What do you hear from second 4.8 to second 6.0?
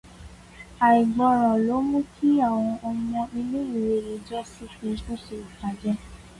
ikú ṣe ìfàjẹ.